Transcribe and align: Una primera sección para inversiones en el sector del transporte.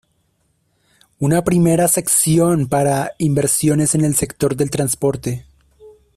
Una 1.19 1.43
primera 1.43 1.87
sección 1.87 2.65
para 2.67 3.11
inversiones 3.19 3.93
en 3.93 4.03
el 4.03 4.15
sector 4.15 4.55
del 4.55 4.71
transporte. 4.71 5.45